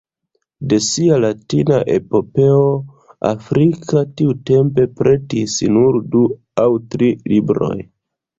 De 0.71 0.77
sia 0.83 1.17
Latina 1.25 1.75
epopeo 1.95 2.63
Africa 3.33 4.03
tiutempe 4.23 4.87
pretis 5.03 5.59
nur 5.77 6.01
du 6.17 6.25
aŭ 6.65 6.67
tri 6.97 7.13
libroj. 7.35 7.73